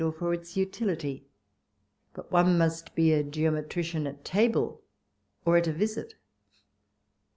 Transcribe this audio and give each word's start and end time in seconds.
or 0.03 0.11
for 0.11 0.33
its 0.33 0.57
utility, 0.57 1.27
but 2.15 2.31
one 2.31 2.57
must 2.57 2.95
be 2.95 3.13
a 3.13 3.21
geometrician 3.21 4.07
at 4.07 4.25
table, 4.25 4.81
or 5.45 5.57
at 5.57 5.67
a 5.67 5.71
visit! 5.71 6.15